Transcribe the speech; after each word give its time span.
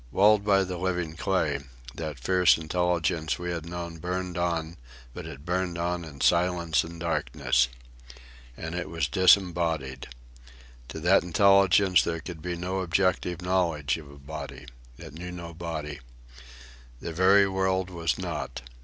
Walled 0.09 0.43
by 0.43 0.63
the 0.63 0.79
living 0.79 1.15
clay, 1.15 1.59
that 1.93 2.17
fierce 2.17 2.57
intelligence 2.57 3.37
we 3.37 3.51
had 3.51 3.67
known 3.67 3.99
burned 3.99 4.35
on; 4.35 4.77
but 5.13 5.27
it 5.27 5.45
burned 5.45 5.77
on 5.77 6.03
in 6.03 6.21
silence 6.21 6.83
and 6.83 6.99
darkness. 6.99 7.67
And 8.57 8.73
it 8.73 8.89
was 8.89 9.07
disembodied. 9.07 10.07
To 10.87 10.99
that 11.01 11.21
intelligence 11.21 12.01
there 12.01 12.19
could 12.19 12.41
be 12.41 12.55
no 12.55 12.79
objective 12.79 13.43
knowledge 13.43 13.95
of 13.99 14.09
a 14.09 14.17
body. 14.17 14.65
It 14.97 15.13
knew 15.13 15.31
no 15.31 15.53
body. 15.53 15.99
The 16.99 17.13
very 17.13 17.47
world 17.47 17.91
was 17.91 18.17
not. 18.17 18.63